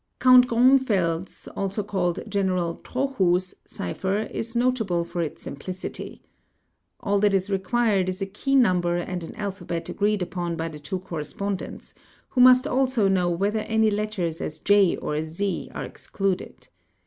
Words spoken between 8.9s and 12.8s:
and an alphabet agreed upon by the two correspondents, who must